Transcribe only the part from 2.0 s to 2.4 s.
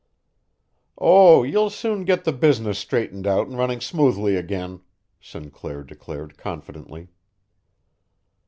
get the